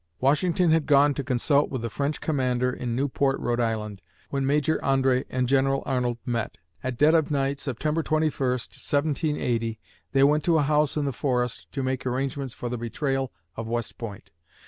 [0.19, 3.61] Washington had gone to consult with the French commander in Newport (R.
[3.61, 3.97] I.),
[4.31, 6.57] when Major André and General Arnold met.
[6.83, 9.79] At dead of night, September 21, 1780,
[10.11, 13.67] they went to a house in the forest to make arrangements for the betrayal of
[13.67, 14.31] West Point.